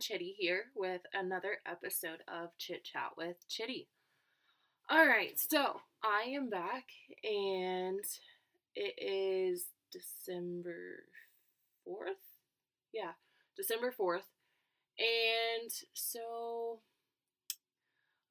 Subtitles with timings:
[0.00, 3.88] Chitty here with another episode of Chit Chat with Chitty.
[4.90, 6.84] All right, so I am back
[7.22, 8.04] and
[8.74, 11.04] it is December
[11.86, 12.22] 4th.
[12.92, 13.12] Yeah,
[13.56, 14.28] December 4th.
[14.98, 16.80] And so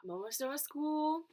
[0.03, 1.23] I'm almost done with school.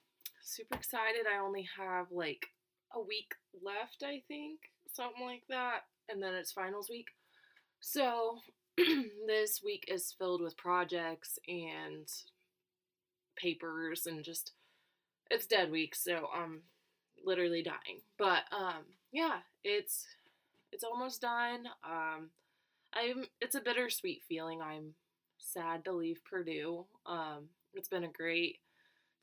[0.42, 1.26] Super excited.
[1.26, 2.46] I only have like
[2.94, 4.60] a week left, I think,
[4.92, 5.80] something like that.
[6.08, 7.08] And then it's finals week.
[7.80, 8.38] So
[9.26, 12.06] this week is filled with projects and
[13.36, 14.52] papers and just
[15.30, 16.62] it's dead week, so I'm
[17.24, 18.00] literally dying.
[18.18, 20.06] But um yeah, it's
[20.72, 21.66] it's almost done.
[21.84, 22.30] Um
[22.94, 24.60] I'm it's a bittersweet feeling.
[24.62, 24.94] I'm
[25.38, 26.86] sad to leave Purdue.
[27.06, 28.58] Um it's been a great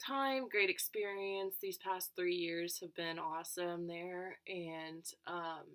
[0.06, 1.56] time, great experience.
[1.62, 5.66] These past 3 years have been awesome there and um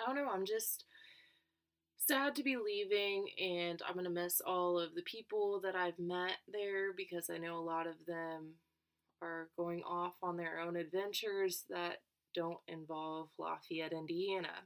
[0.00, 0.84] I don't know, I'm just
[2.08, 6.38] sad to be leaving, and I'm gonna miss all of the people that I've met
[6.50, 8.54] there because I know a lot of them
[9.20, 11.98] are going off on their own adventures that
[12.34, 14.64] don't involve Lafayette, Indiana.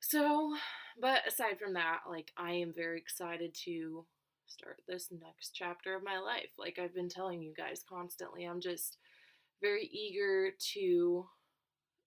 [0.00, 0.56] So,
[1.00, 4.04] but aside from that, like, I am very excited to
[4.48, 6.50] start this next chapter of my life.
[6.58, 8.98] Like, I've been telling you guys constantly, I'm just
[9.62, 11.26] very eager to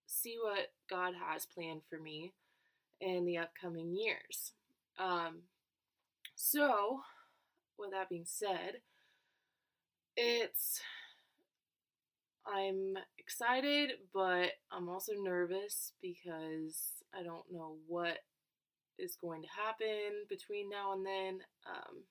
[0.06, 2.34] see what God has planned for me
[3.00, 4.52] in the upcoming years.
[4.98, 5.42] Um,
[6.34, 7.00] so,
[7.78, 8.80] with that being said,
[10.16, 10.80] it's
[12.46, 18.18] I'm excited, but I'm also nervous because I don't know what
[18.98, 21.38] is going to happen between now and then.
[21.66, 22.02] Um,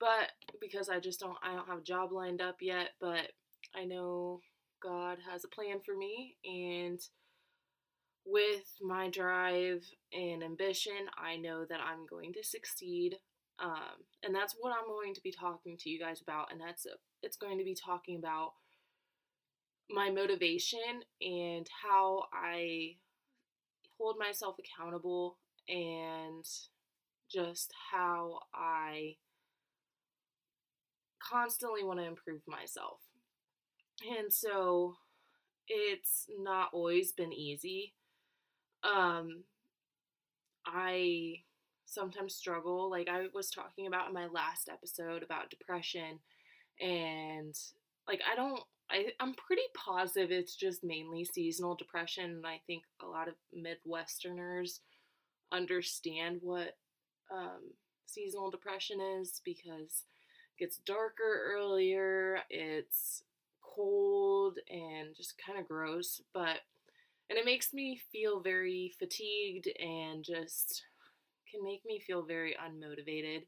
[0.00, 3.32] but because I just don't I don't have a job lined up yet, but
[3.74, 4.40] I know
[4.82, 7.00] God has a plan for me and
[8.26, 13.16] with my drive and ambition, I know that I'm going to succeed.
[13.58, 16.52] Um, and that's what I'm going to be talking to you guys about.
[16.52, 16.86] And that's
[17.22, 18.52] it's going to be talking about
[19.88, 22.96] my motivation and how I
[23.98, 25.38] hold myself accountable
[25.68, 26.44] and
[27.32, 29.16] just how I
[31.22, 32.98] constantly want to improve myself.
[34.18, 34.96] And so
[35.68, 37.94] it's not always been easy
[38.86, 39.42] um
[40.66, 41.40] I
[41.86, 46.18] sometimes struggle like I was talking about in my last episode about depression
[46.80, 47.54] and
[48.08, 48.60] like I don't
[48.90, 53.34] I I'm pretty positive it's just mainly seasonal depression and I think a lot of
[53.56, 54.80] midwesterners
[55.52, 56.76] understand what
[57.30, 57.72] um,
[58.06, 60.04] seasonal depression is because
[60.56, 63.22] it gets darker earlier, it's
[63.62, 66.58] cold and just kind of gross, but
[67.28, 70.84] and it makes me feel very fatigued and just
[71.50, 73.42] can make me feel very unmotivated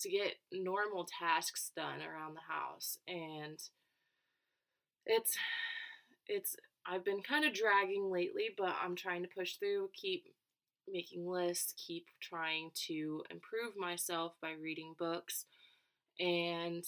[0.00, 2.98] to get normal tasks done around the house.
[3.06, 3.58] And
[5.06, 5.36] it's
[6.26, 10.24] it's I've been kind of dragging lately but I'm trying to push through keep
[10.88, 15.44] making lists keep trying to improve myself by reading books.
[16.18, 16.84] And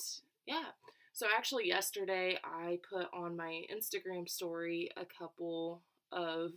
[0.47, 0.71] yeah.
[1.13, 5.83] So actually yesterday I put on my Instagram story a couple
[6.13, 6.53] of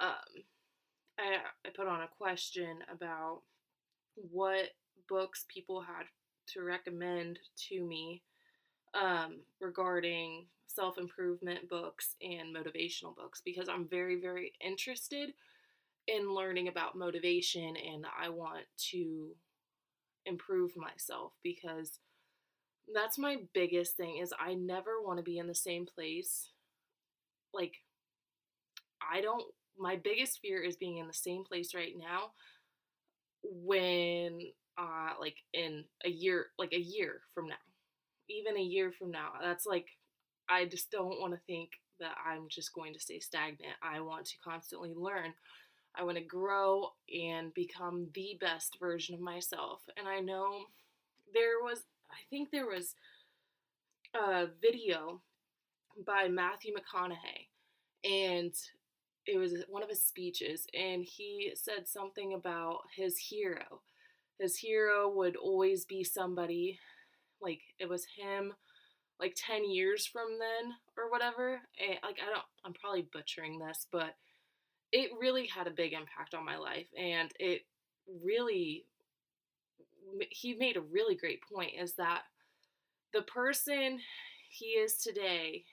[0.00, 0.42] um,
[1.18, 1.36] I,
[1.66, 3.42] I put on a question about
[4.14, 4.70] what
[5.08, 6.06] books people had
[6.48, 7.38] to recommend
[7.68, 8.22] to me
[8.94, 15.34] um, regarding self improvement books and motivational books because I'm very, very interested
[16.08, 19.28] in learning about motivation and I want to
[20.26, 22.00] improve myself because
[22.92, 26.50] that's my biggest thing is I never want to be in the same place
[27.54, 27.74] like
[29.10, 29.44] I don't,
[29.78, 32.32] my biggest fear is being in the same place right now
[33.42, 34.40] when,
[34.78, 37.54] uh, like in a year, like a year from now,
[38.28, 39.30] even a year from now.
[39.40, 39.86] That's like,
[40.48, 43.74] I just don't want to think that I'm just going to stay stagnant.
[43.82, 45.34] I want to constantly learn.
[45.94, 49.80] I want to grow and become the best version of myself.
[49.96, 50.64] And I know
[51.34, 52.94] there was, I think there was
[54.14, 55.20] a video
[56.06, 57.48] by Matthew McConaughey,
[58.04, 58.52] and
[59.26, 63.82] it was one of his speeches and he said something about his hero.
[64.38, 66.78] His hero would always be somebody
[67.40, 68.52] like it was him
[69.20, 73.86] like 10 years from then or whatever and like i don't i'm probably butchering this
[73.92, 74.14] but
[74.92, 77.62] it really had a big impact on my life and it
[78.24, 78.84] really
[80.30, 82.22] he made a really great point is that
[83.12, 83.98] the person
[84.50, 85.64] he is today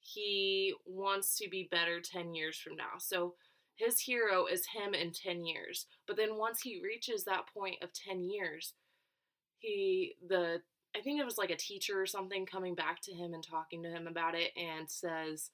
[0.00, 2.98] he wants to be better 10 years from now.
[2.98, 3.34] So
[3.76, 5.86] his hero is him in 10 years.
[6.06, 8.74] But then once he reaches that point of 10 years,
[9.58, 10.62] he the
[10.96, 13.82] I think it was like a teacher or something coming back to him and talking
[13.84, 15.50] to him about it and says,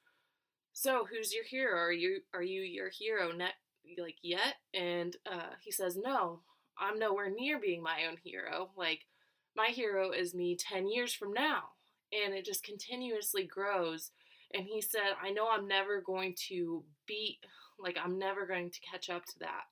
[0.72, 1.78] "So, who's your hero?
[1.78, 3.54] Are you are you your hero net
[3.99, 6.40] like yet?" And uh, he says, "No,
[6.78, 8.70] I'm nowhere near being my own hero.
[8.76, 9.06] Like
[9.54, 11.70] my hero is me 10 years from now."
[12.12, 14.12] And it just continuously grows.
[14.54, 17.38] And he said, "I know I'm never going to beat
[17.78, 19.64] like I'm never going to catch up to that."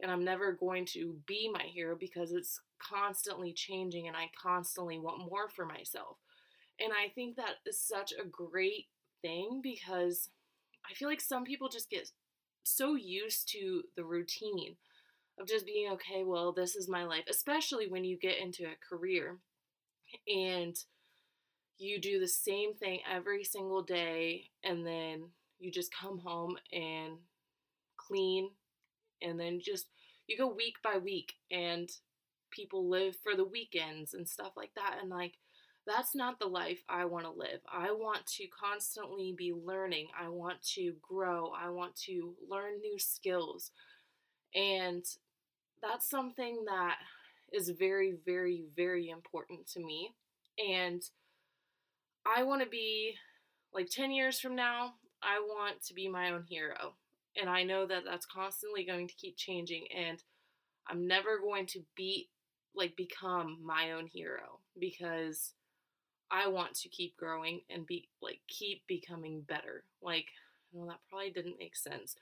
[0.00, 4.98] and I'm never going to be my hero because it's constantly changing and I constantly
[4.98, 6.18] want more for myself.
[6.80, 8.86] And I think that is such a great
[9.22, 10.28] thing because
[10.90, 12.10] I feel like some people just get
[12.64, 14.76] so used to the routine
[15.38, 18.88] of just being okay, well, this is my life, especially when you get into a
[18.88, 19.38] career
[20.26, 20.76] and
[21.78, 25.28] you do the same thing every single day and then
[25.58, 27.18] you just come home and
[27.96, 28.50] clean
[29.22, 29.86] and then just
[30.26, 31.90] you go week by week and
[32.50, 35.34] people live for the weekends and stuff like that and like
[35.86, 37.60] that's not the life I want to live.
[37.70, 40.08] I want to constantly be learning.
[40.18, 41.52] I want to grow.
[41.54, 43.70] I want to learn new skills.
[44.54, 45.04] And
[45.82, 46.96] that's something that
[47.52, 50.14] is very, very, very important to me.
[50.58, 51.02] And
[52.26, 53.14] I want to be
[53.72, 56.94] like 10 years from now, I want to be my own hero.
[57.40, 59.86] And I know that that's constantly going to keep changing.
[59.94, 60.22] And
[60.88, 62.28] I'm never going to be
[62.74, 65.52] like become my own hero because
[66.30, 69.84] I want to keep growing and be like keep becoming better.
[70.02, 70.26] Like,
[70.72, 72.16] well, that probably didn't make sense.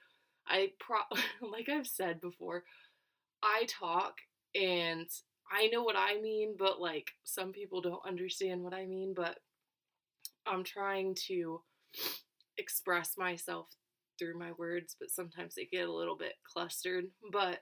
[0.47, 0.99] I pro
[1.43, 2.65] like I've said before,
[3.43, 4.15] I talk
[4.55, 5.09] and
[5.51, 9.39] I know what I mean, but like some people don't understand what I mean, but
[10.47, 11.63] I'm trying to
[12.59, 13.69] express myself
[14.19, 17.07] through my words, but sometimes they get a little bit clustered.
[17.33, 17.61] But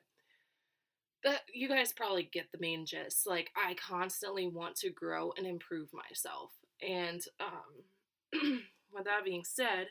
[1.24, 3.26] that you guys probably get the main gist.
[3.26, 6.52] Like I constantly want to grow and improve myself.
[6.86, 8.60] And um,
[8.92, 9.88] with that being said,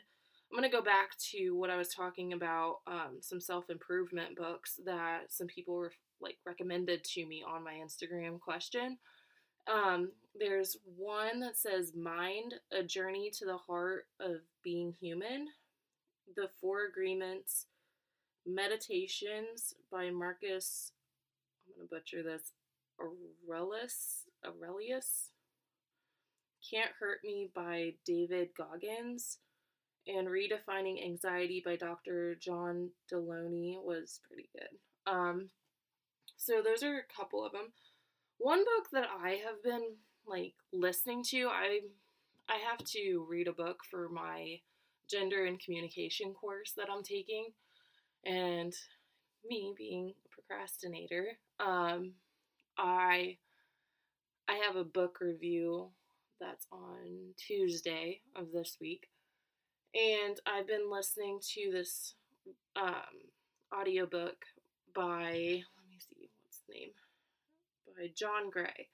[0.50, 2.78] I'm gonna go back to what I was talking about.
[2.86, 7.74] Um, some self improvement books that some people were like recommended to me on my
[7.74, 8.98] Instagram question.
[9.72, 15.48] Um, there's one that says "Mind: A Journey to the Heart of Being Human."
[16.36, 17.66] The Four Agreements
[18.46, 20.92] Meditations by Marcus
[21.66, 22.52] I'm gonna butcher this.
[23.00, 25.30] Aurelius Aurelius
[26.70, 29.38] Can't Hurt Me by David Goggins
[30.06, 32.34] and Redefining Anxiety by Dr.
[32.36, 35.12] John Deloney was pretty good.
[35.12, 35.50] Um,
[36.36, 37.72] so those are a couple of them.
[38.38, 39.96] One book that I have been
[40.26, 41.80] like listening to, I
[42.48, 44.60] I have to read a book for my
[45.10, 47.48] gender and communication course that I'm taking,
[48.24, 48.74] and
[49.48, 52.12] me being a procrastinator, um,
[52.78, 53.38] I
[54.48, 55.90] I have a book review
[56.40, 59.08] that's on Tuesday of this week,
[59.94, 62.14] and I've been listening to this
[62.76, 63.30] um,
[63.74, 64.44] audiobook
[64.94, 66.90] by let me see what's the name?
[67.96, 68.88] By John Gray,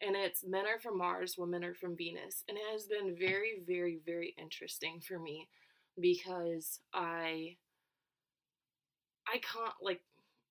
[0.00, 3.62] and it's Men Are From Mars, Women Are From Venus, and it has been very,
[3.66, 5.48] very, very interesting for me
[6.00, 7.56] because I
[9.26, 10.00] I can't like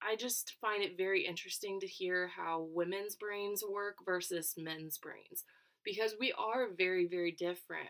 [0.01, 5.43] I just find it very interesting to hear how women's brains work versus men's brains
[5.83, 7.89] because we are very very different.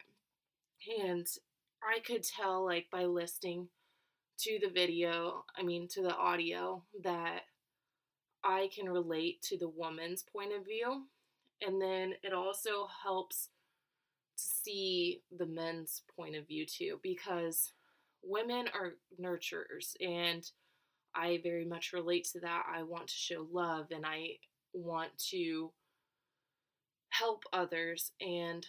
[1.02, 1.28] And
[1.84, 3.70] I could tell like by listening
[4.40, 7.42] to the video, I mean to the audio that
[8.44, 11.06] I can relate to the woman's point of view.
[11.66, 13.50] And then it also helps
[14.38, 17.72] to see the men's point of view too because
[18.24, 20.44] women are nurturers and
[21.16, 22.64] I very much relate to that.
[22.72, 24.38] I want to show love and I
[24.74, 25.72] want to
[27.10, 28.66] help others, and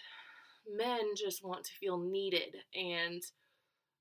[0.67, 2.57] men just want to feel needed.
[2.75, 3.23] And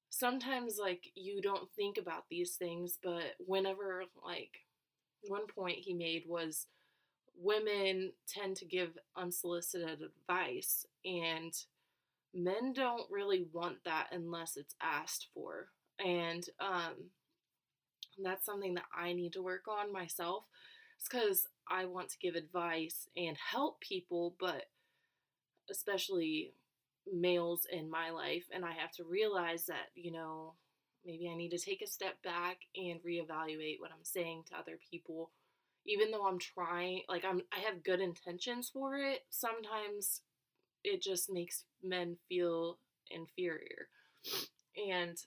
[0.09, 4.51] sometimes, like, you don't think about these things, but whenever, like,
[5.23, 6.67] one point he made was
[7.39, 11.53] women tend to give unsolicited advice, and
[12.33, 15.67] men don't really want that unless it's asked for.
[16.03, 17.11] And um,
[18.23, 20.43] that's something that I need to work on myself.
[21.03, 24.63] Because I want to give advice and help people, but
[25.69, 26.53] especially
[27.11, 28.45] males in my life.
[28.51, 30.53] And I have to realize that, you know,
[31.05, 34.79] maybe I need to take a step back and reevaluate what I'm saying to other
[34.89, 35.29] people.
[35.87, 40.21] Even though I'm trying, like, I'm, I have good intentions for it, sometimes
[40.83, 42.77] it just makes men feel
[43.09, 43.87] inferior.
[44.77, 45.17] And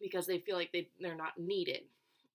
[0.00, 1.82] because they feel like they, they're not needed.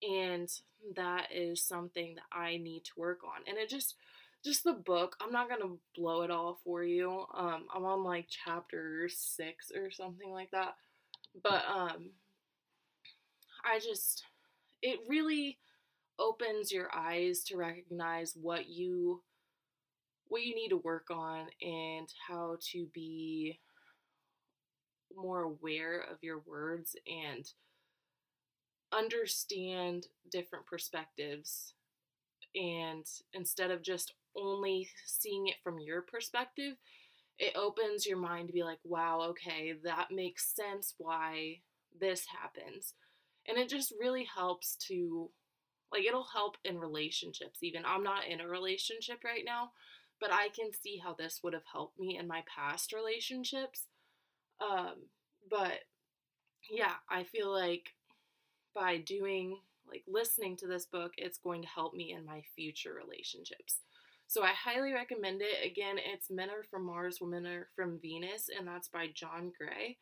[0.08, 0.50] And
[0.96, 3.42] that is something that I need to work on.
[3.48, 3.96] And it just,
[4.44, 7.26] just the book, I'm not to blow it all for you.
[7.34, 10.76] Um, I'm on like chapter six or something like that.
[11.42, 12.12] But um,
[13.66, 14.24] I just,
[14.82, 15.58] it really
[16.20, 19.22] opens your eyes to recognize what you
[20.28, 23.60] what you need to work on and how to be
[25.16, 27.52] more aware of your words and
[28.92, 31.74] understand different perspectives.
[32.56, 36.76] And instead of just only seeing it from your perspective
[37.40, 41.60] it opens your mind to be like wow okay that makes sense why
[42.00, 42.94] this happens.
[43.48, 45.30] And it just really helps to
[45.94, 49.72] like it'll help in relationships even i'm not in a relationship right now
[50.20, 53.88] but i can see how this would have helped me in my past relationships
[54.62, 54.96] um
[55.50, 55.80] but
[56.70, 57.90] yeah i feel like
[58.74, 59.58] by doing
[59.88, 63.80] like listening to this book it's going to help me in my future relationships.
[64.28, 65.66] So i highly recommend it.
[65.66, 69.98] Again it's men are from mars women are from venus and that's by john gray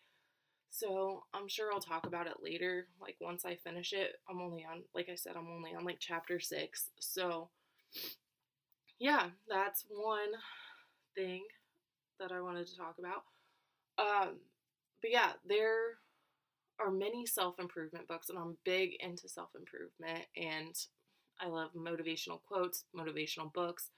[0.72, 2.88] so I'm sure I'll talk about it later.
[3.00, 5.98] Like once I finish it, I'm only on, like I said, I'm only on like
[6.00, 6.90] chapter six.
[7.00, 7.50] So
[8.98, 10.32] yeah, that's one
[11.16, 11.44] thing
[12.20, 13.24] that I wanted to talk about.
[14.00, 14.38] Um,
[15.02, 15.98] but yeah, there
[16.80, 20.74] are many self improvement books, and I'm big into self improvement, and
[21.40, 23.90] I love motivational quotes, motivational books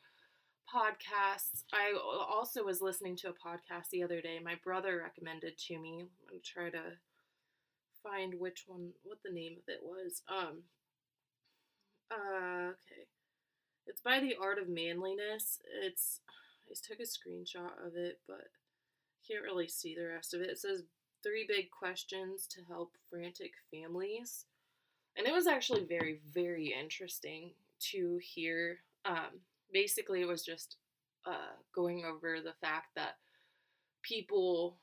[0.74, 1.64] podcasts.
[1.72, 4.40] I also was listening to a podcast the other day.
[4.44, 6.02] My brother recommended to me.
[6.02, 6.98] I'm gonna try to
[8.02, 10.22] find which one, what the name of it was.
[10.28, 10.64] Um.
[12.12, 12.70] Uh.
[12.70, 13.08] Okay.
[13.86, 15.60] It's by the Art of Manliness.
[15.84, 16.22] It's.
[16.70, 18.48] I took a screenshot of it, but
[19.28, 20.50] can't really see the rest of it.
[20.50, 20.84] It says
[21.22, 24.46] three big questions to help frantic families,
[25.18, 27.52] and it was actually very, very interesting
[27.92, 28.80] to hear.
[29.06, 29.42] Um,
[29.74, 30.78] basically it was just
[31.26, 33.16] uh, going over the fact that
[34.02, 34.78] people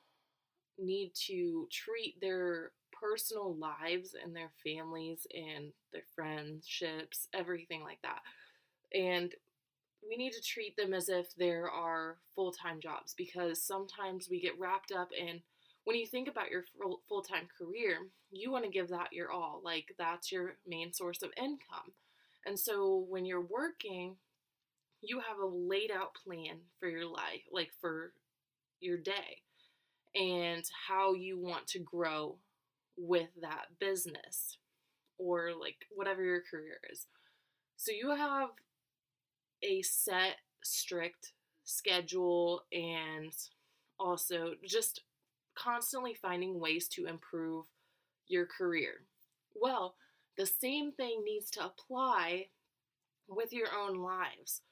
[0.78, 8.20] need to treat their personal lives and their families and their friendships, everything like that.
[8.94, 9.34] And
[10.08, 14.40] we need to treat them as if there are full time jobs because sometimes we
[14.40, 15.40] get wrapped up in
[15.84, 16.64] when you think about your
[17.08, 17.98] full time career,
[18.30, 19.60] you want to give that your all.
[19.64, 21.92] Like, that's your main source of income.
[22.46, 24.16] And so when you're working,
[25.02, 28.12] you have a laid out plan for your life, like for
[28.80, 29.42] your day,
[30.14, 32.36] and how you want to grow
[32.96, 34.58] with that business
[35.18, 37.06] or like whatever your career is.
[37.76, 38.50] So you have
[39.62, 41.32] a set, strict
[41.64, 43.32] schedule and
[43.98, 45.02] also just
[45.54, 47.66] constantly finding ways to improve
[48.26, 49.04] your career.
[49.54, 49.94] Well,
[50.36, 52.46] the same thing needs to apply
[53.28, 54.62] with your own lives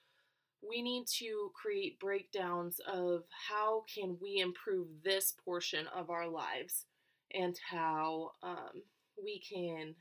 [0.67, 6.87] we need to create breakdowns of how can we improve this portion of our lives
[7.35, 8.83] and how um,
[9.23, 9.95] we can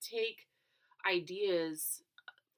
[0.00, 0.46] take
[1.10, 2.02] ideas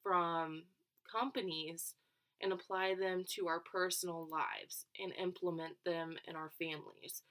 [0.02, 0.64] from
[1.10, 1.94] companies
[2.42, 7.22] and apply them to our personal lives and implement them in our families.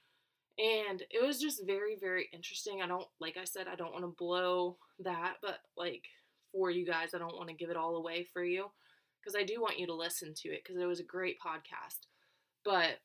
[0.57, 2.81] And it was just very, very interesting.
[2.81, 6.03] I don't, like I said, I don't want to blow that, but like
[6.51, 8.67] for you guys, I don't want to give it all away for you
[9.21, 12.07] because I do want you to listen to it because it was a great podcast.
[12.63, 12.99] But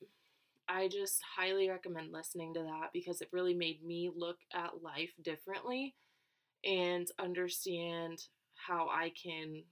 [0.68, 5.12] I just highly recommend listening to that because it really made me look at life
[5.22, 5.94] differently
[6.64, 8.18] and understand
[8.66, 9.62] how I can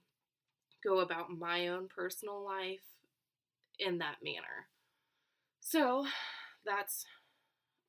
[0.83, 2.85] go about my own personal life
[3.79, 4.69] in that manner.
[5.59, 6.05] So,
[6.65, 7.05] that's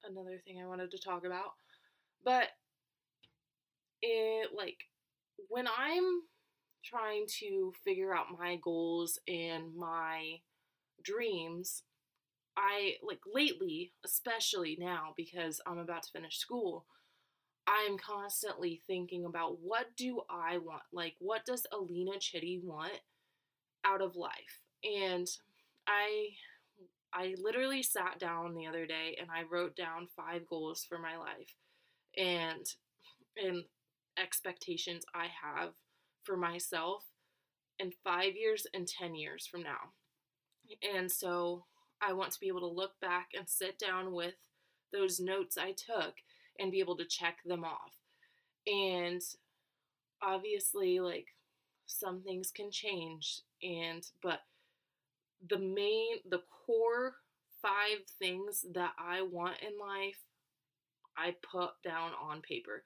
[0.04, 1.52] another thing I wanted to talk about.
[2.24, 2.48] But
[4.02, 4.78] it like
[5.48, 6.22] when I'm
[6.88, 10.36] trying to figure out my goals and my
[11.02, 11.82] dreams,
[12.56, 16.86] I like lately, especially now because I'm about to finish school,
[17.66, 20.82] I'm constantly thinking about what do I want?
[20.92, 23.00] Like what does Alena Chitty want
[23.84, 24.62] out of life?
[24.84, 25.26] And
[25.86, 26.30] I
[27.12, 31.16] I literally sat down the other day and I wrote down five goals for my
[31.16, 31.54] life
[32.16, 32.66] and
[33.36, 33.64] and
[34.18, 35.72] expectations I have
[36.26, 37.04] for myself
[37.78, 39.92] in five years and 10 years from now.
[40.96, 41.64] And so
[42.02, 44.34] I want to be able to look back and sit down with
[44.92, 46.14] those notes I took
[46.58, 47.92] and be able to check them off.
[48.66, 49.22] And
[50.22, 51.28] obviously, like,
[51.86, 54.40] some things can change, and but
[55.48, 57.14] the main, the core
[57.62, 60.18] five things that I want in life,
[61.16, 62.82] I put down on paper.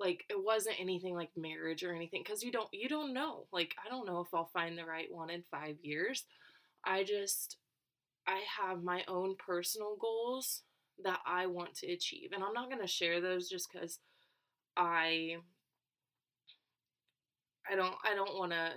[0.00, 3.46] Like it wasn't anything like marriage or anything cuz you don't you don't know.
[3.52, 6.26] Like I don't know if I'll find the right one in 5 years.
[6.84, 7.58] I just
[8.26, 10.62] I have my own personal goals
[11.02, 12.32] that I want to achieve.
[12.32, 13.98] And I'm not going to share those just cuz
[14.76, 15.38] I
[17.70, 18.72] I don't I don't want to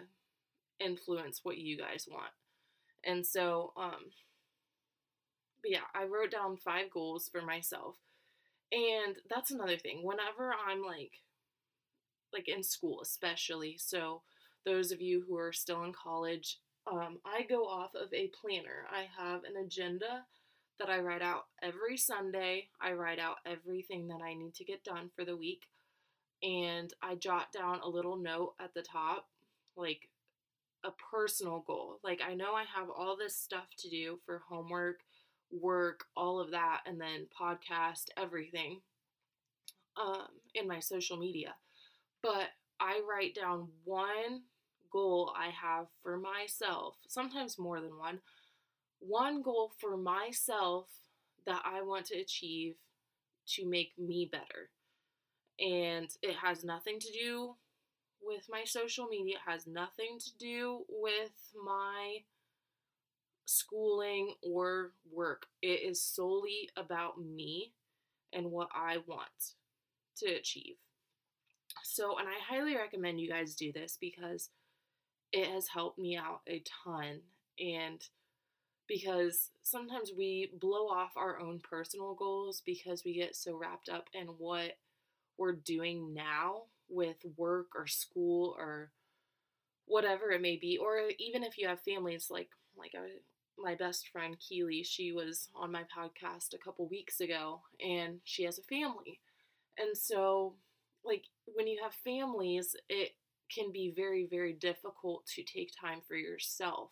[0.80, 2.32] influence what you guys want.
[3.04, 4.12] And so um
[5.62, 7.98] but yeah, I wrote down five goals for myself.
[8.72, 10.02] And that's another thing.
[10.04, 11.12] Whenever I'm like
[12.34, 14.22] like in school especially, so
[14.66, 16.60] those of you who are still in college,
[16.92, 18.86] um, I go off of a planner.
[18.92, 20.26] I have an agenda
[20.80, 22.70] that I write out every Sunday.
[22.82, 25.64] I write out everything that I need to get done for the week.
[26.44, 29.28] And I jot down a little note at the top,
[29.76, 30.10] like
[30.86, 32.00] a personal goal.
[32.04, 35.00] Like, I know I have all this stuff to do for homework
[35.52, 38.82] work, all of that, and then podcast, everything
[39.98, 41.56] um, in my social media.
[42.22, 42.50] But
[42.80, 44.44] I write down one
[44.92, 48.20] goal I have for myself, sometimes more than one,
[49.00, 50.88] one goal for myself
[51.46, 52.76] that I want to achieve
[53.56, 54.70] to make me better.
[55.60, 57.56] And it has nothing to do
[58.22, 61.32] with my social media, it has nothing to do with
[61.64, 62.18] my
[63.48, 65.48] schooling or work.
[65.62, 67.74] It is solely about me
[68.34, 69.54] and what I want
[70.18, 70.76] to achieve.
[71.84, 74.50] So, and I highly recommend you guys do this because
[75.32, 77.22] it has helped me out a ton.
[77.60, 78.04] And
[78.88, 84.08] because sometimes we blow off our own personal goals because we get so wrapped up
[84.14, 84.78] in what
[85.38, 88.92] we're doing now with work or school or
[89.86, 93.08] whatever it may be or even if you have families like like I
[93.58, 98.44] my best friend Keely, she was on my podcast a couple weeks ago and she
[98.44, 99.20] has a family.
[99.78, 100.56] And so,
[101.06, 103.12] like, when you have families, it
[103.54, 106.92] can be very, very difficult to take time for yourself.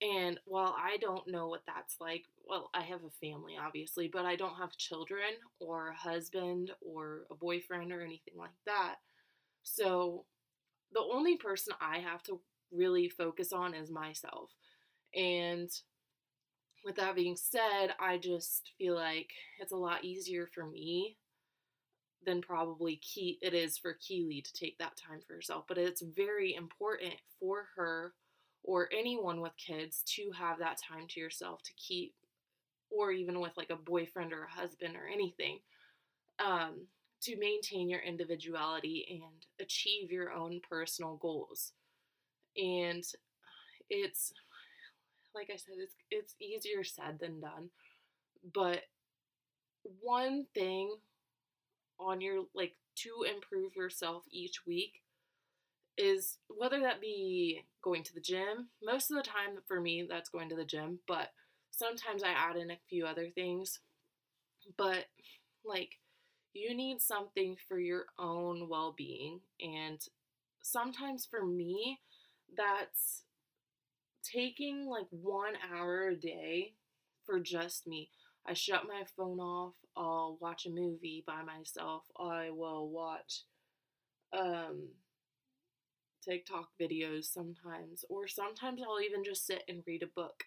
[0.00, 4.24] And while I don't know what that's like, well, I have a family, obviously, but
[4.24, 8.96] I don't have children or a husband or a boyfriend or anything like that.
[9.64, 10.26] So,
[10.92, 12.40] the only person I have to
[12.72, 14.50] really focus on is myself.
[15.14, 15.70] And
[16.84, 21.16] with that being said, I just feel like it's a lot easier for me
[22.24, 25.64] than probably Key it is for Keely to take that time for herself.
[25.68, 28.14] But it's very important for her
[28.62, 32.14] or anyone with kids to have that time to yourself to keep
[32.90, 35.58] or even with like a boyfriend or a husband or anything
[36.44, 36.86] um,
[37.22, 41.72] to maintain your individuality and achieve your own personal goals
[42.56, 43.04] and
[43.90, 44.32] it's
[45.38, 47.70] like I said, it's it's easier said than done.
[48.54, 48.82] But
[50.00, 50.96] one thing
[52.00, 55.02] on your like to improve yourself each week
[55.96, 58.68] is whether that be going to the gym.
[58.82, 61.30] Most of the time for me that's going to the gym, but
[61.70, 63.80] sometimes I add in a few other things.
[64.76, 65.06] But
[65.64, 65.98] like
[66.54, 70.00] you need something for your own well-being and
[70.62, 72.00] sometimes for me
[72.56, 73.24] that's
[74.32, 76.74] taking like one hour a day
[77.24, 78.10] for just me.
[78.46, 79.74] I shut my phone off.
[79.96, 82.04] I'll watch a movie by myself.
[82.18, 83.42] I will watch
[84.32, 84.88] um,
[86.26, 90.44] TikTok videos sometimes, or sometimes I'll even just sit and read a book.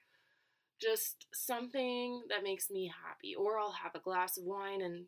[0.82, 5.06] Just something that makes me happy, or I'll have a glass of wine and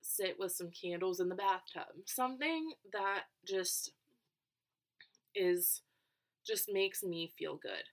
[0.00, 1.94] sit with some candles in the bathtub.
[2.06, 3.92] Something that just
[5.34, 5.82] is
[6.46, 7.84] just makes me feel good.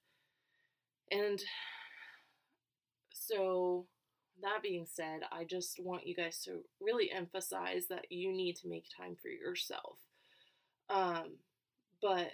[1.11, 1.41] And
[3.13, 3.85] so,
[4.41, 8.67] that being said, I just want you guys to really emphasize that you need to
[8.67, 9.97] make time for yourself.
[10.89, 11.37] Um,
[12.01, 12.31] but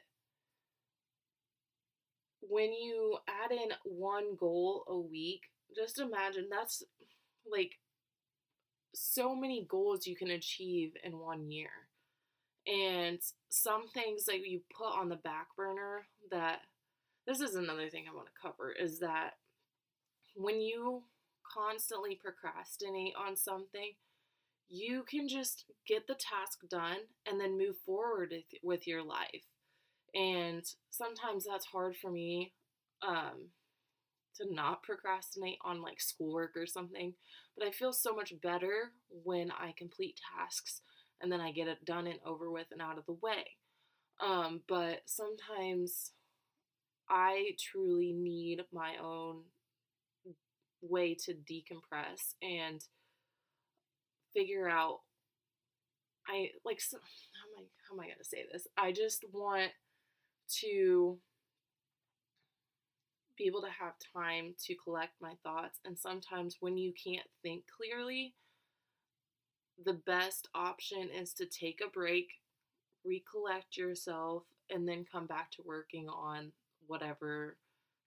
[2.41, 5.41] when you add in one goal a week,
[5.75, 6.83] just imagine that's
[7.51, 7.73] like
[8.93, 11.69] so many goals you can achieve in one year.
[12.65, 16.59] And some things that you put on the back burner that
[17.27, 19.31] this is another thing I want to cover is that
[20.35, 21.03] when you
[21.53, 23.93] constantly procrastinate on something,
[24.69, 26.97] you can just get the task done
[27.29, 29.43] and then move forward with your life.
[30.15, 32.53] And sometimes that's hard for me
[33.05, 33.49] um,
[34.35, 37.13] to not procrastinate on like schoolwork or something.
[37.57, 40.81] But I feel so much better when I complete tasks
[41.21, 43.45] and then I get it done and over with and out of the way.
[44.25, 46.11] Um, but sometimes
[47.09, 49.43] I truly need my own
[50.81, 52.83] way to decompress and
[54.33, 54.99] figure out
[56.27, 57.03] I like how am
[57.57, 58.67] I how am I going to say this?
[58.77, 59.71] I just want
[60.61, 61.17] to
[63.37, 67.63] be able to have time to collect my thoughts and sometimes when you can't think
[67.75, 68.33] clearly
[69.85, 72.27] the best option is to take a break,
[73.05, 76.51] recollect yourself and then come back to working on
[76.87, 77.57] whatever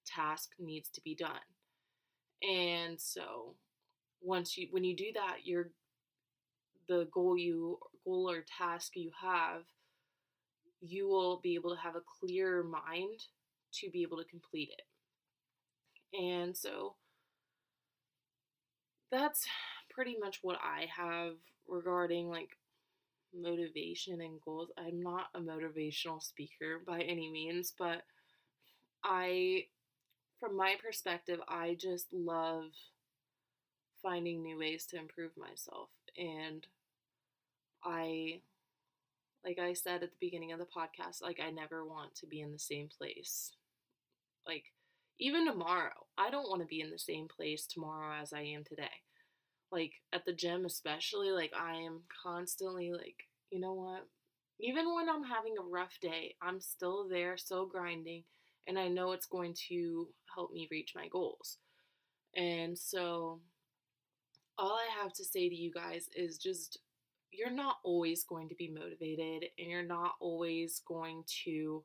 [0.07, 1.31] task needs to be done.
[2.43, 3.55] And so
[4.23, 5.71] once you when you do that, you're
[6.89, 9.63] the goal you goal or task you have,
[10.81, 13.21] you will be able to have a clear mind
[13.73, 16.19] to be able to complete it.
[16.19, 16.97] And so
[19.13, 19.47] that's
[19.91, 21.35] pretty much what I have
[21.69, 22.57] regarding like
[23.35, 24.71] motivation and goals.
[24.79, 28.03] I'm not a motivational speaker by any means, but
[29.05, 29.67] I,
[30.41, 32.65] from my perspective, I just love
[34.03, 35.91] finding new ways to improve myself.
[36.17, 36.67] And
[37.85, 38.41] I,
[39.45, 42.41] like I said at the beginning of the podcast, like I never want to be
[42.41, 43.51] in the same place.
[44.47, 44.65] Like,
[45.19, 48.65] even tomorrow, I don't want to be in the same place tomorrow as I am
[48.65, 48.89] today
[49.73, 54.07] like at the gym especially like i am constantly like you know what
[54.61, 58.23] even when i'm having a rough day i'm still there still grinding
[58.67, 61.59] and i know it's going to help me reach my goals.
[62.37, 63.41] And so
[64.59, 66.79] all i have to say to you guys is just
[67.33, 71.85] you're not always going to be motivated and you're not always going to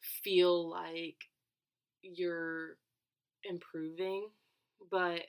[0.00, 1.16] feel like
[2.02, 2.76] you're
[3.44, 4.28] improving
[4.90, 5.22] but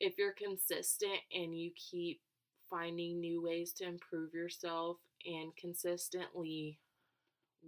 [0.00, 2.20] if you're consistent and you keep
[2.68, 6.78] finding new ways to improve yourself and consistently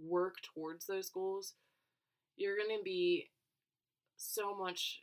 [0.01, 1.53] work towards those goals,
[2.37, 3.29] you're going to be
[4.17, 5.01] so much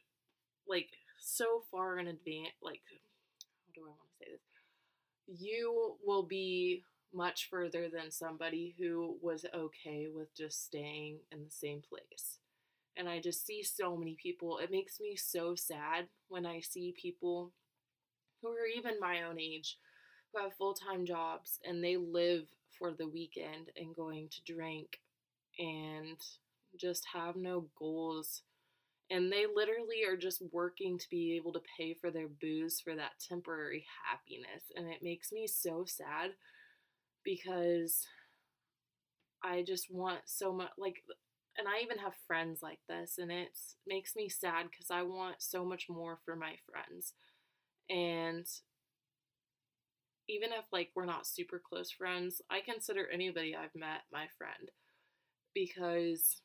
[0.68, 2.80] like so far in advance like
[3.66, 5.40] how do I want to say this?
[5.40, 6.82] You will be
[7.14, 12.38] much further than somebody who was okay with just staying in the same place
[12.96, 14.58] and I just see so many people.
[14.58, 17.52] It makes me so sad when I see people
[18.40, 19.78] who are even my own age
[20.32, 22.44] who have full time jobs and they live
[22.78, 25.00] for the weekend and going to drink
[25.58, 26.18] and
[26.80, 28.42] just have no goals.
[29.10, 32.94] And they literally are just working to be able to pay for their booze for
[32.96, 34.64] that temporary happiness.
[34.76, 36.32] And it makes me so sad
[37.24, 38.06] because
[39.42, 41.02] I just want so much, like,
[41.58, 43.50] and I even have friends like this, and it
[43.86, 47.14] makes me sad because I want so much more for my friends.
[47.90, 48.46] And
[50.28, 54.70] even if like we're not super close friends, I consider anybody I've met my friend
[55.54, 56.42] because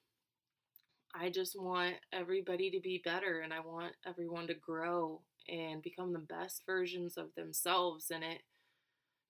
[1.16, 6.14] I just want everybody to be better and I want everyone to grow and become
[6.14, 8.42] the best versions of themselves in it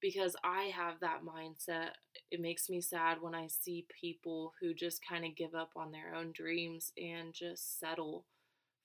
[0.01, 1.89] because I have that mindset.
[2.31, 5.91] It makes me sad when I see people who just kind of give up on
[5.91, 8.25] their own dreams and just settle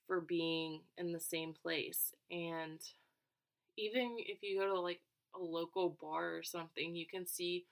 [0.06, 2.14] for being in the same place.
[2.30, 2.80] And
[3.78, 5.00] even if you go to like
[5.34, 7.66] a local bar or something, you can see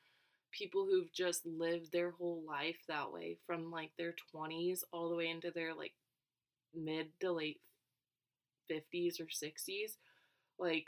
[0.53, 5.17] people who've just lived their whole life that way from like their 20s all the
[5.17, 5.93] way into their like
[6.75, 7.61] mid to late
[8.69, 9.99] 50s or 60s.
[10.59, 10.87] Like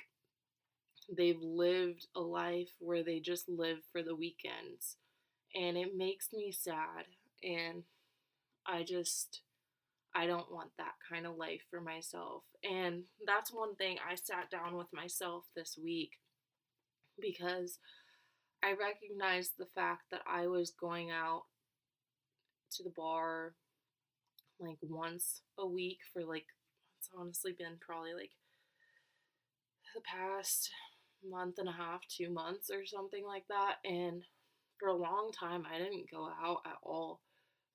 [1.16, 4.96] they've lived a life where they just live for the weekends.
[5.54, 7.06] And it makes me sad.
[7.42, 7.84] And
[8.66, 9.42] I just,
[10.14, 12.44] I don't want that kind of life for myself.
[12.64, 16.12] And that's one thing I sat down with myself this week
[17.20, 17.78] because
[18.62, 21.42] I recognized the fact that I was going out
[22.76, 23.54] to the bar
[24.60, 26.46] like once a week for like,
[26.98, 28.30] it's honestly been probably like
[29.94, 30.70] the past
[31.28, 33.76] month and a half, two months or something like that.
[33.84, 34.22] And
[34.78, 37.20] for a long time, I didn't go out at all.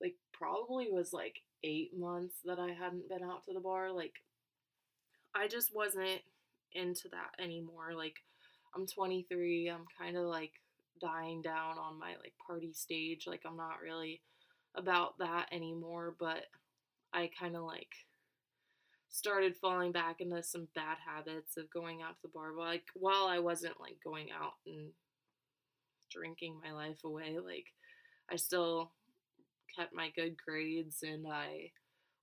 [0.01, 3.91] Like, probably was like eight months that I hadn't been out to the bar.
[3.91, 4.13] Like,
[5.35, 6.21] I just wasn't
[6.73, 7.93] into that anymore.
[7.95, 8.15] Like,
[8.75, 9.69] I'm 23.
[9.69, 10.51] I'm kind of like
[10.99, 13.25] dying down on my like party stage.
[13.27, 14.21] Like, I'm not really
[14.75, 16.45] about that anymore, but
[17.13, 17.89] I kind of like
[19.09, 22.51] started falling back into some bad habits of going out to the bar.
[22.57, 24.91] Like while I wasn't like going out and
[26.11, 27.65] drinking my life away, like
[28.31, 28.91] I still
[29.75, 31.71] kept my good grades and I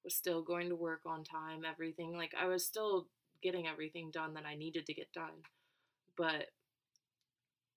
[0.05, 2.17] was still going to work on time, everything.
[2.17, 3.09] Like I was still
[3.43, 5.43] getting everything done that I needed to get done.
[6.17, 6.47] But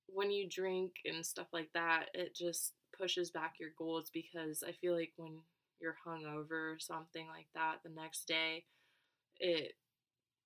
[0.07, 4.71] when you drink and stuff like that, it just pushes back your goals because I
[4.71, 5.39] feel like when
[5.79, 8.65] you're hungover or something like that the next day,
[9.39, 9.73] it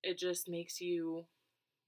[0.03, 1.25] it just makes you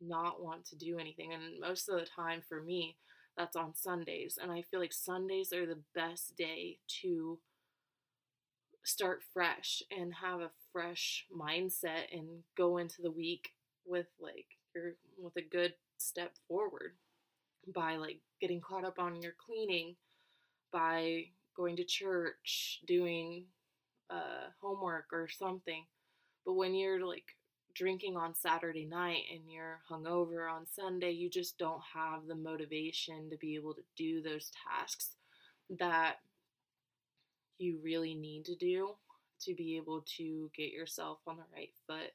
[0.02, 1.34] not want to do anything.
[1.34, 2.98] And most of the time for me,
[3.38, 4.40] that's on Sundays.
[4.42, 7.40] And I feel like Sundays are the best day to
[8.84, 13.52] start fresh and have a fresh mindset and go into the week
[13.86, 16.94] with like your with a good step forward
[17.74, 19.96] by like getting caught up on your cleaning
[20.72, 21.24] by
[21.56, 23.46] going to church doing
[24.10, 25.86] uh, homework or something
[26.46, 27.36] but when you're like
[27.74, 33.30] drinking on Saturday night and you're hungover on Sunday, you just don't have the motivation
[33.30, 35.16] to be able to do those tasks
[35.80, 36.18] that
[37.58, 38.96] you really need to do
[39.42, 42.12] to be able to get yourself on the right foot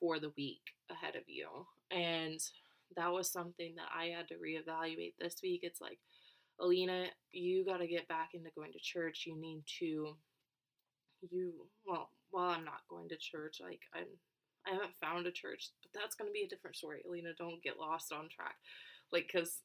[0.00, 1.48] for the week ahead of you.
[1.90, 2.40] And
[2.96, 5.60] that was something that I had to reevaluate this week.
[5.62, 5.98] It's like,
[6.60, 9.24] Alena, you got to get back into going to church.
[9.26, 10.16] You need to,
[11.30, 11.52] you,
[11.86, 14.06] well, while I'm not going to church, like, I'm
[14.66, 17.02] I haven't found a church, but that's going to be a different story.
[17.06, 18.56] Alena, don't get lost on track.
[19.12, 19.60] Like, because,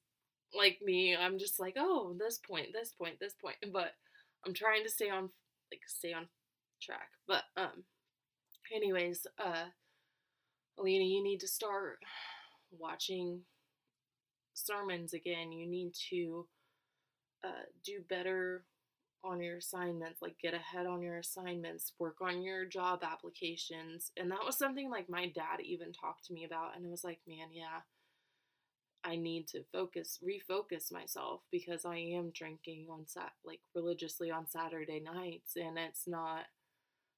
[0.54, 3.56] like me, I'm just like, oh, this point, this point, this point.
[3.72, 3.94] But
[4.46, 5.30] I'm trying to stay on,
[5.72, 6.28] like, stay on
[6.82, 7.10] track.
[7.28, 7.84] But, um,
[8.76, 9.66] anyways, uh,
[10.78, 12.00] Alena, you need to start
[12.72, 13.42] watching
[14.54, 15.52] sermons again.
[15.52, 16.48] You need to,
[17.44, 18.66] uh, do better
[19.24, 24.12] on your assignments, like get ahead on your assignments, work on your job applications.
[24.18, 26.76] And that was something like my dad even talked to me about.
[26.76, 27.82] And it was like, man, yeah,
[29.04, 34.48] I need to focus, refocus myself because I am drinking on sat like religiously on
[34.48, 36.46] Saturday nights and it's not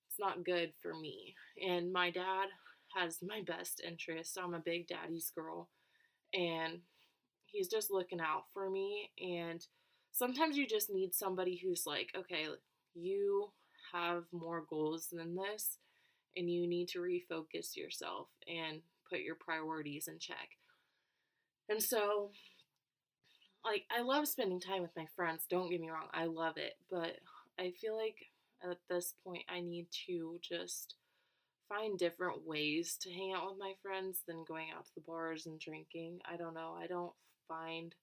[0.10, 1.36] it's not good for me.
[1.68, 2.48] And my dad
[2.96, 4.38] has my best interest.
[4.42, 5.70] I'm a big daddy's girl
[6.34, 6.80] and
[7.46, 9.66] he's just looking out for me and
[10.12, 12.46] sometimes you just need somebody who's like, okay,
[12.94, 13.52] you
[13.94, 15.78] have more goals than this,
[16.36, 20.50] and you need to refocus yourself and put your priorities in check.
[21.70, 22.32] And so,
[23.66, 26.74] like, I love spending time with my friends, don't get me wrong, I love it,
[26.90, 27.18] but
[27.60, 28.16] I feel like
[28.64, 30.96] at this point I need to just
[31.72, 35.46] find different ways to hang out with my friends than going out to the bars
[35.46, 36.20] and drinking.
[36.30, 37.14] I don't know, I don't
[37.48, 37.96] find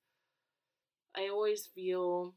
[1.16, 2.34] I always feel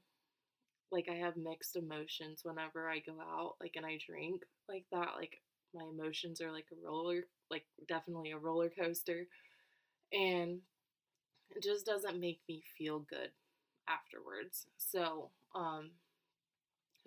[0.92, 5.10] like I have mixed emotions whenever I go out, like, and I drink like that.
[5.16, 5.42] Like,
[5.74, 9.28] my emotions are like a roller, like, definitely a roller coaster.
[10.12, 10.60] And
[11.56, 13.30] it just doesn't make me feel good
[13.88, 14.66] afterwards.
[14.78, 15.92] So, um,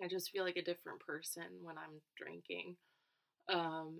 [0.01, 2.75] I just feel like a different person when I'm drinking.
[3.49, 3.99] Um,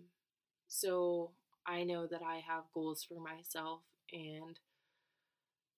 [0.75, 1.31] so
[1.65, 4.59] I know that I have goals for myself and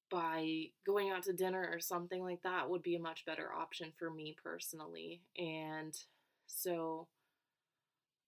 [0.09, 3.91] by going out to dinner or something like that would be a much better option
[3.99, 5.21] for me personally.
[5.37, 5.95] And
[6.47, 7.07] so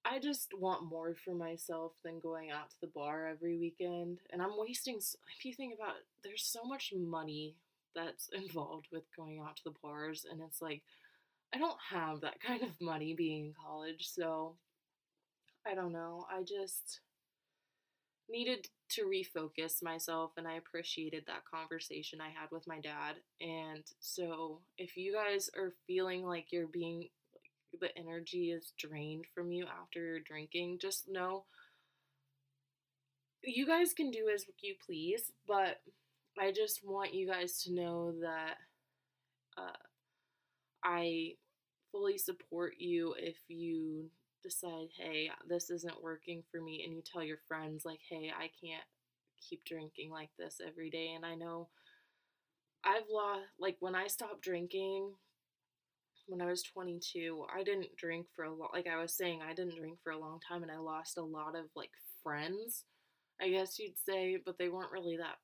[0.05, 4.19] I just want more for myself than going out to the bar every weekend.
[4.31, 7.55] And I'm wasting, if you think about it, there's so much money
[7.95, 10.25] that's involved with going out to the bars.
[10.29, 10.83] And it's like,
[11.53, 14.07] I don't have that kind of money being in college.
[14.07, 14.55] So
[15.65, 16.25] I don't know.
[16.29, 16.99] I just
[18.29, 23.15] needed to refocus myself and I appreciated that conversation I had with my dad.
[23.41, 27.11] And so if you guys are feeling like you're being like,
[27.81, 31.45] the energy is drained from you after you're drinking, just know
[33.43, 35.81] you guys can do as you please, but
[36.39, 38.55] I just want you guys to know that
[39.57, 39.77] uh,
[40.83, 41.35] I
[41.91, 44.09] fully support you if you
[44.43, 48.49] decide, hey, this isn't working for me, and you tell your friends, like, hey, I
[48.63, 48.83] can't
[49.49, 51.13] keep drinking like this every day.
[51.15, 51.69] And I know
[52.83, 55.13] I've lost, like, when I stopped drinking
[56.29, 59.53] when I was 22, I didn't drink for a lot, like I was saying, I
[59.53, 61.89] didn't drink for a long time, and I lost a lot of, like,
[62.23, 62.85] friends,
[63.41, 65.37] I guess you'd say, but they weren't really that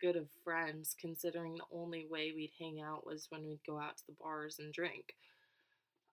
[0.00, 3.96] good of friends considering the only way we'd hang out was when we'd go out
[3.98, 5.14] to the bars and drink.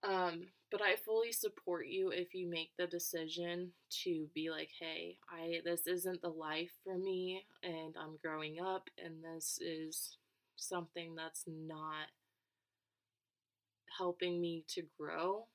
[0.03, 3.71] Um, but I fully support you if you make the decision
[4.03, 8.89] to be like, hey, I this isn't the life for me and I'm growing up
[9.03, 10.17] and this is
[10.55, 12.07] something that's not
[13.97, 15.45] helping me to grow,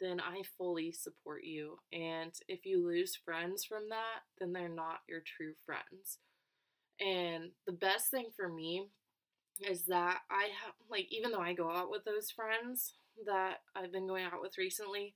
[0.00, 1.78] then I fully support you.
[1.92, 6.18] And if you lose friends from that, then they're not your true friends.
[7.00, 8.86] And the best thing for me
[9.68, 12.94] is that I have, like, even though I go out with those friends,
[13.26, 15.14] that I've been going out with recently,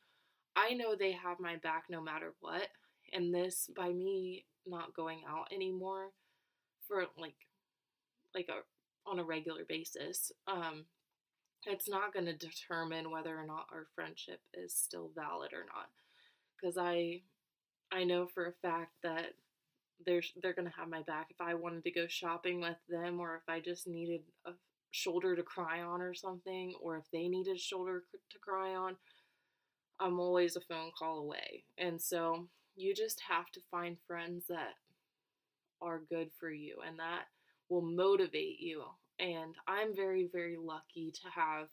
[0.56, 2.68] I know they have my back no matter what.
[3.12, 6.10] And this, by me not going out anymore
[6.86, 7.34] for like,
[8.34, 10.84] like a, on a regular basis, um,
[11.66, 15.88] it's not going to determine whether or not our friendship is still valid or not.
[16.60, 17.22] Because I,
[17.90, 19.34] I know for a fact that
[20.04, 23.36] they're they're gonna have my back if I wanted to go shopping with them or
[23.36, 24.52] if I just needed a
[24.90, 28.96] shoulder to cry on or something or if they needed a shoulder to cry on.
[30.00, 31.64] I'm always a phone call away.
[31.76, 32.46] And so
[32.76, 34.74] you just have to find friends that
[35.80, 37.24] are good for you and that
[37.68, 38.84] will motivate you.
[39.18, 41.68] And I'm very, very lucky to have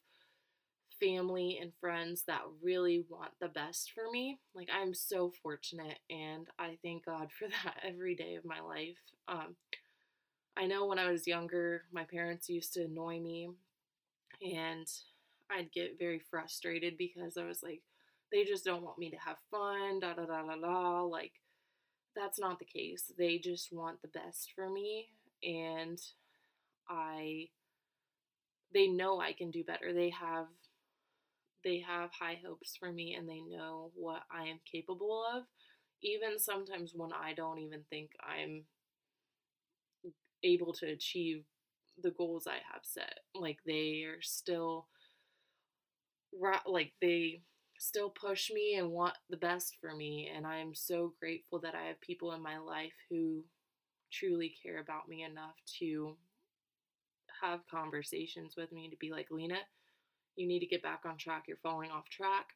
[1.00, 4.40] family and friends that really want the best for me.
[4.54, 8.98] Like, I'm so fortunate, and I thank God for that every day of my life.
[9.28, 9.56] Um,
[10.58, 13.50] I know when I was younger, my parents used to annoy me,
[14.42, 14.88] and
[15.52, 17.82] I'd get very frustrated because I was like,
[18.32, 21.02] they just don't want me to have fun, da da da da da.
[21.04, 21.34] Like,
[22.16, 23.12] that's not the case.
[23.18, 25.08] They just want the best for me,
[25.44, 26.00] and
[26.90, 27.50] I,
[28.74, 29.92] they know I can do better.
[29.94, 30.48] They have
[31.64, 35.44] they have high hopes for me and they know what I am capable of,
[36.02, 38.66] even sometimes when I don't even think I'm
[40.44, 41.44] able to achieve
[42.02, 43.20] the goals I have set.
[43.36, 44.88] Like they are still
[46.66, 47.42] like they
[47.80, 51.76] still push me and want the best for me and I am so grateful that
[51.76, 53.44] I have people in my life who
[54.12, 56.18] truly care about me enough to
[57.42, 59.60] have conversations with me to be like, "Lena,
[60.36, 61.46] you need to get back on track.
[61.48, 62.48] You're falling off track.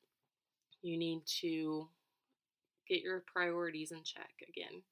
[0.82, 1.90] You need to
[2.88, 4.84] get your priorities in check again.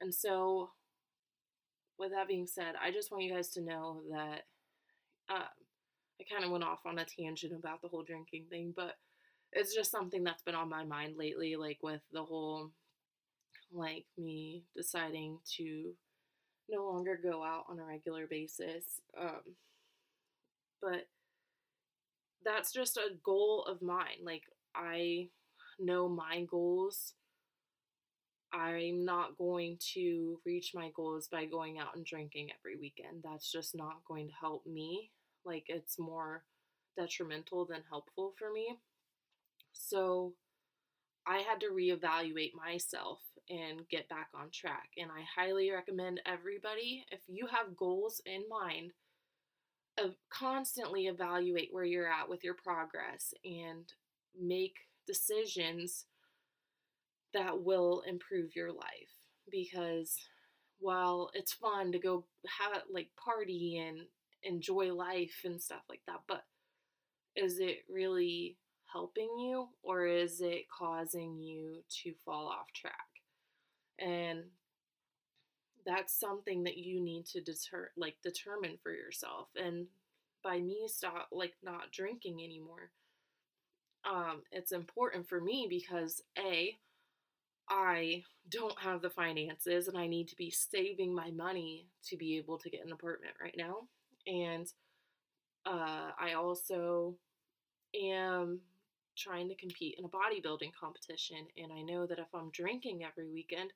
[0.00, 0.72] And so,
[1.98, 4.42] with that being said, I just want you guys to know that
[5.30, 5.42] um,
[6.20, 8.94] I kind of went off on a tangent about the whole drinking thing, but
[9.52, 12.70] it's just something that's been on my mind lately, like with the whole,
[13.72, 15.92] like me deciding to
[16.70, 19.00] no longer go out on a regular basis.
[19.18, 19.54] Um,
[20.80, 21.08] but
[22.44, 24.22] that's just a goal of mine.
[24.24, 25.28] Like, I
[25.78, 27.14] know my goals.
[28.52, 33.22] I'm not going to reach my goals by going out and drinking every weekend.
[33.22, 35.10] That's just not going to help me.
[35.44, 36.44] Like, it's more
[36.96, 38.78] detrimental than helpful for me.
[39.72, 40.34] So,
[41.26, 44.88] I had to reevaluate myself and get back on track.
[44.96, 48.92] And I highly recommend everybody, if you have goals in mind,
[50.30, 53.92] constantly evaluate where you're at with your progress and
[54.38, 54.74] make
[55.06, 56.06] decisions
[57.34, 59.12] that will improve your life
[59.50, 60.16] because
[60.80, 62.24] while it's fun to go
[62.58, 64.00] have like party and
[64.42, 66.44] enjoy life and stuff like that but
[67.36, 68.56] is it really
[68.92, 72.94] helping you or is it causing you to fall off track?
[73.98, 74.44] And
[75.86, 79.86] that's something that you need to deter like determine for yourself and
[80.44, 82.90] by me stop like not drinking anymore
[84.04, 86.76] um it's important for me because a
[87.70, 92.38] I don't have the finances and I need to be saving my money to be
[92.38, 93.88] able to get an apartment right now
[94.26, 94.66] and
[95.66, 97.16] uh I also
[97.94, 98.60] am
[99.16, 103.28] trying to compete in a bodybuilding competition and I know that if I'm drinking every
[103.28, 103.72] weekend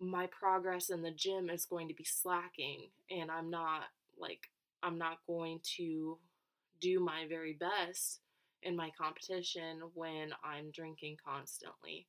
[0.00, 3.84] my progress in the gym is going to be slacking and I'm not
[4.18, 4.40] like
[4.82, 6.18] I'm not going to
[6.80, 8.20] do my very best
[8.62, 12.06] in my competition when I'm drinking constantly.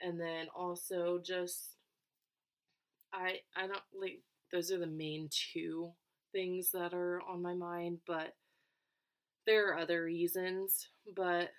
[0.00, 1.76] And then also just
[3.12, 4.20] I I don't like
[4.52, 5.92] those are the main two
[6.32, 8.34] things that are on my mind, but
[9.46, 11.50] there are other reasons, but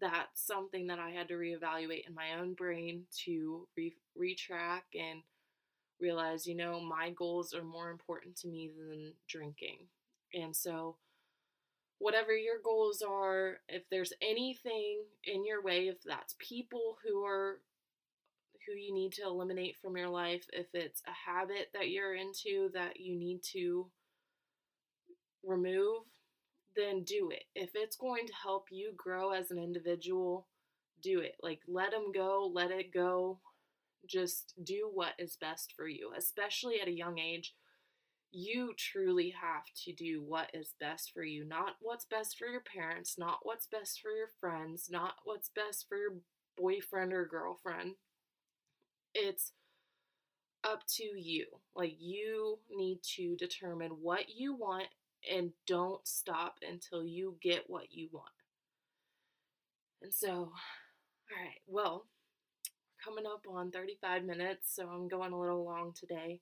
[0.00, 5.22] that's something that I had to reevaluate in my own brain to re- retrack and
[6.00, 9.78] realize, you know, my goals are more important to me than drinking.
[10.34, 10.96] And so,
[11.98, 17.60] whatever your goals are, if there's anything in your way, if that's people who are
[18.66, 22.70] who you need to eliminate from your life, if it's a habit that you're into
[22.72, 23.86] that you need to
[25.44, 26.02] remove,
[26.76, 27.44] then do it.
[27.54, 30.46] If it's going to help you grow as an individual,
[31.02, 31.36] do it.
[31.42, 33.38] Like, let them go, let it go.
[34.08, 37.54] Just do what is best for you, especially at a young age.
[38.36, 42.62] You truly have to do what is best for you, not what's best for your
[42.62, 46.14] parents, not what's best for your friends, not what's best for your
[46.56, 47.94] boyfriend or girlfriend.
[49.14, 49.52] It's
[50.64, 51.46] up to you.
[51.76, 54.88] Like, you need to determine what you want
[55.32, 58.32] and don't stop until you get what you want.
[60.02, 62.06] And so, all right, well,
[63.02, 66.40] coming up on 35 minutes, so I'm going a little long today.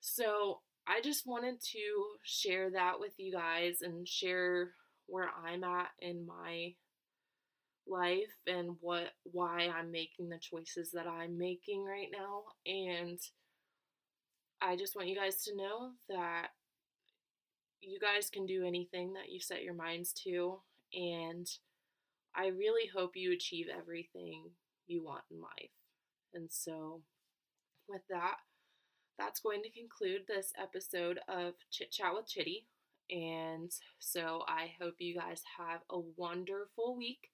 [0.00, 4.72] So, I just wanted to share that with you guys and share
[5.06, 6.74] where I'm at in my
[7.88, 13.18] life and what why I'm making the choices that I'm making right now and
[14.60, 16.48] I just want you guys to know that
[17.80, 20.58] you guys can do anything that you set your minds to
[20.92, 21.46] and
[22.34, 24.50] I really hope you achieve everything
[24.86, 25.70] you want in life.
[26.34, 27.00] And so
[27.88, 28.36] with that,
[29.18, 32.66] that's going to conclude this episode of Chit Chat with Chitty.
[33.10, 37.30] And so I hope you guys have a wonderful week.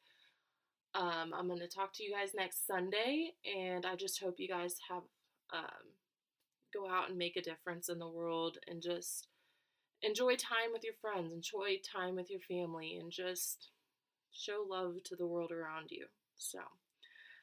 [0.94, 4.48] Um, I'm going to talk to you guys next Sunday, and I just hope you
[4.48, 5.02] guys have
[5.52, 5.88] um,
[6.74, 9.28] go out and make a difference in the world and just
[10.02, 13.70] enjoy time with your friends, enjoy time with your family, and just
[14.32, 16.06] show love to the world around you.
[16.36, 16.58] So,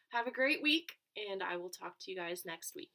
[0.10, 0.94] have a great week,
[1.32, 2.92] and I will talk to you guys next week.